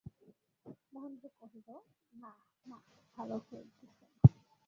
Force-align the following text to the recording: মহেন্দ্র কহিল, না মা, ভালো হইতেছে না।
মহেন্দ্র 0.93 1.27
কহিল, 1.39 1.69
না 2.13 2.31
মা, 2.65 2.77
ভালো 3.17 3.35
হইতেছে 3.39 3.85
না। 3.87 3.93